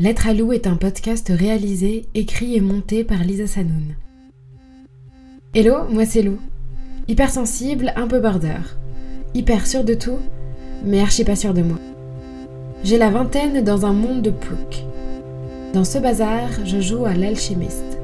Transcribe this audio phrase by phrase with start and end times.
[0.00, 3.96] Lettre à Lou est un podcast réalisé, écrit et monté par Lisa Sanoun.
[5.54, 6.38] Hello, moi c'est Lou.
[7.06, 8.62] Hypersensible, un peu border.
[9.34, 10.16] Hyper sûr de tout,
[10.86, 11.76] mais archi pas sûr de moi.
[12.82, 14.86] J'ai la vingtaine dans un monde de plouc.
[15.74, 17.98] Dans ce bazar, je joue à l'alchimiste.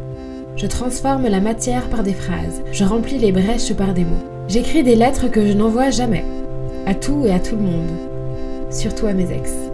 [0.57, 4.23] Je transforme la matière par des phrases, je remplis les brèches par des mots.
[4.49, 6.27] J'écris des lettres que je n'envoie jamais,
[6.85, 7.91] à tout et à tout le monde,
[8.71, 9.66] surtout à mes ex.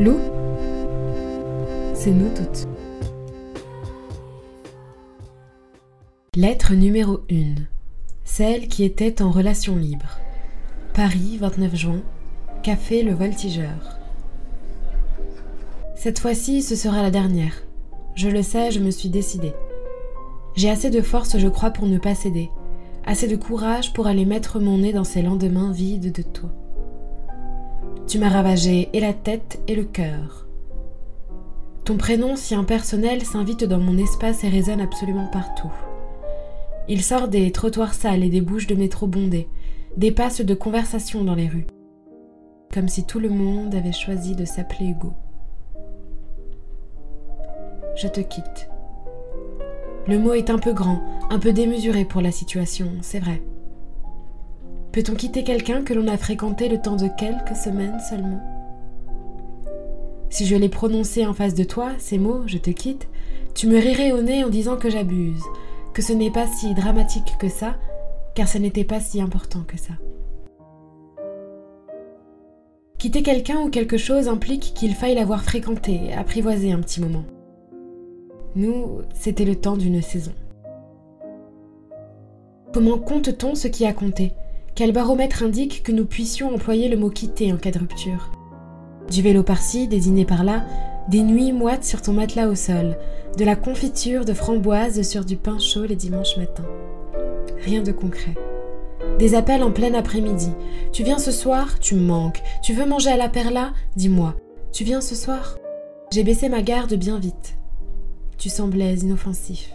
[0.00, 0.16] Lou,
[1.92, 2.68] c'est nous toutes.
[6.36, 7.54] Lettre numéro 1.
[8.22, 10.20] Celle qui était en relation libre.
[10.94, 12.00] Paris, 29 juin.
[12.62, 13.98] Café Le Voltigeur.
[15.96, 17.64] Cette fois-ci, ce sera la dernière.
[18.14, 19.54] Je le sais, je me suis décidée.
[20.54, 22.50] J'ai assez de force, je crois, pour ne pas céder.
[23.04, 26.50] Assez de courage pour aller mettre mon nez dans ces lendemains vides de toi.
[28.08, 30.46] Tu m'as ravagé et la tête et le cœur.
[31.84, 35.70] Ton prénom si impersonnel s'invite dans mon espace et résonne absolument partout.
[36.88, 39.46] Il sort des trottoirs sales et des bouches de métro bondées,
[39.98, 41.66] des passes de conversation dans les rues.
[42.72, 45.12] Comme si tout le monde avait choisi de s'appeler Hugo.
[47.94, 48.70] Je te quitte.
[50.06, 53.42] Le mot est un peu grand, un peu démesuré pour la situation, c'est vrai.
[54.92, 58.40] Peut-on quitter quelqu'un que l'on a fréquenté le temps de quelques semaines seulement?
[60.30, 63.08] Si je les prononçais en face de toi, ces mots, je te quitte,
[63.54, 65.42] tu me rirais au nez en disant que j'abuse,
[65.94, 67.76] que ce n'est pas si dramatique que ça,
[68.34, 69.94] car ce n'était pas si important que ça.
[72.98, 77.24] Quitter quelqu'un ou quelque chose implique qu'il faille l'avoir fréquenté, apprivoisé un petit moment.
[78.56, 80.32] Nous, c'était le temps d'une saison.
[82.72, 84.32] Comment compte-t-on ce qui a compté?
[84.78, 88.30] Quel baromètre indique que nous puissions employer le mot quitter en cas de rupture
[89.10, 90.64] Du vélo par-ci, des dîners par-là,
[91.08, 92.96] des nuits moites sur ton matelas au sol,
[93.36, 96.68] de la confiture de framboise sur du pain chaud les dimanches matins.
[97.64, 98.36] Rien de concret.
[99.18, 100.52] Des appels en plein après-midi.
[100.92, 102.40] Tu viens ce soir Tu me manques.
[102.62, 104.36] Tu veux manger à la perla Dis-moi.
[104.70, 105.58] Tu viens ce soir?
[106.12, 107.58] J'ai baissé ma garde bien vite.
[108.36, 109.72] Tu semblais inoffensif.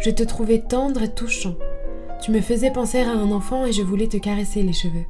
[0.00, 1.56] Je te trouvais tendre et touchant.
[2.28, 5.06] Tu me faisais penser à un enfant et je voulais te caresser les cheveux.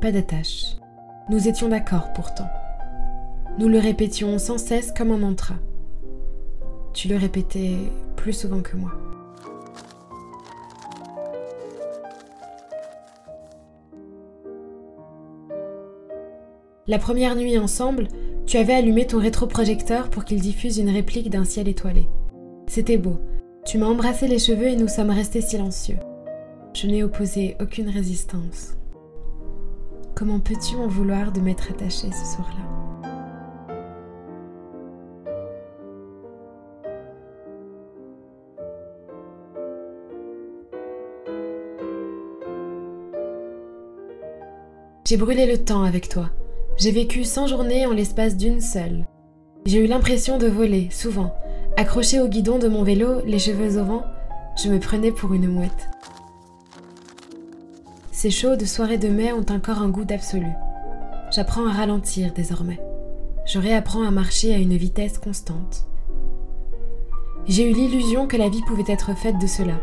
[0.00, 0.76] Pas d'attache.
[1.28, 2.46] Nous étions d'accord pourtant.
[3.58, 5.56] Nous le répétions sans cesse comme un mantra.
[6.92, 7.74] Tu le répétais
[8.14, 8.92] plus souvent que moi.
[16.86, 18.06] La première nuit ensemble,
[18.46, 22.08] tu avais allumé ton rétroprojecteur pour qu'il diffuse une réplique d'un ciel étoilé.
[22.68, 23.18] C'était beau.
[23.64, 25.98] Tu m'as embrassé les cheveux et nous sommes restés silencieux.
[26.74, 28.74] Je n'ai opposé aucune résistance.
[30.16, 32.72] Comment peux-tu en vouloir de m'être attaché ce soir-là?
[45.06, 46.30] J'ai brûlé le temps avec toi.
[46.78, 49.06] J'ai vécu 100 journées en l'espace d'une seule.
[49.66, 51.32] J'ai eu l'impression de voler, souvent.
[51.82, 54.04] Accroché au guidon de mon vélo, les cheveux au vent,
[54.56, 55.90] je me prenais pour une mouette.
[58.12, 60.46] Ces chaudes soirées de mai ont encore un goût d'absolu.
[61.32, 62.78] J'apprends à ralentir désormais.
[63.46, 65.88] Je réapprends à marcher à une vitesse constante.
[67.48, 69.80] J'ai eu l'illusion que la vie pouvait être faite de cela,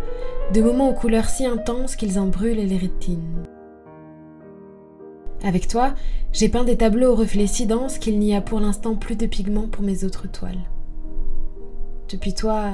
[0.53, 3.43] de moments aux couleurs si intenses qu'ils en brûlent les rétines.
[5.43, 5.93] Avec toi,
[6.31, 9.25] j'ai peint des tableaux aux reflets si denses qu'il n'y a pour l'instant plus de
[9.25, 10.63] pigments pour mes autres toiles.
[12.11, 12.71] Depuis toi,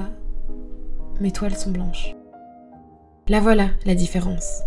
[1.19, 2.15] mes toiles sont blanches.
[3.27, 4.61] La voilà, la différence.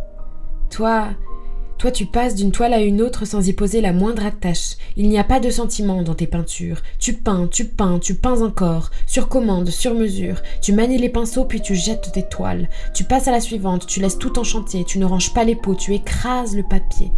[0.69, 1.09] Toi,
[1.79, 4.77] toi tu passes d'une toile à une autre sans y poser la moindre attache.
[4.97, 6.83] Il n'y a pas de sentiment dans tes peintures.
[6.99, 10.43] Tu peins, tu peins, tu peins encore, sur commande, sur mesure.
[10.61, 12.69] Tu manies les pinceaux puis tu jettes tes toiles.
[12.93, 15.57] Tu passes à la suivante, tu laisses tout en chantier, tu ne ranges pas les
[15.57, 17.11] pots, tu écrases le papier.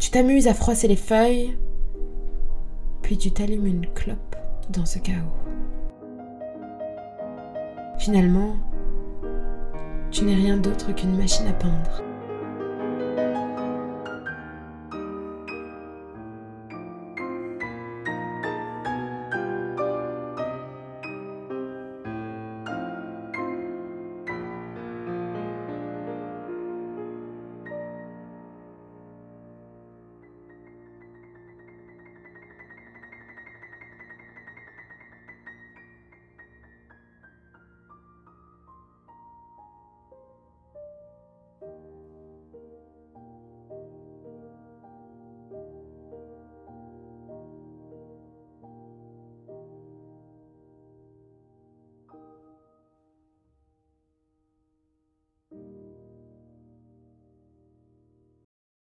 [0.00, 1.56] Tu t'amuses à froisser les feuilles,
[3.02, 4.34] puis tu t'allumes une clope
[4.70, 5.30] dans ce chaos.
[8.02, 8.56] Finalement,
[10.10, 12.02] tu n'es rien d'autre qu'une machine à peindre.